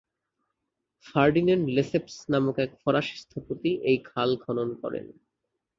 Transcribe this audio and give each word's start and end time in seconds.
Ferdinand 1.05 1.65
লেসেপ্স 1.75 2.15
নামক 2.31 2.57
এক 2.65 2.71
ফরাসী 2.81 3.15
স্থপতি 3.23 3.71
এই 3.89 3.97
খাল 4.09 4.29
খনন 4.43 4.69
করেন। 4.81 5.05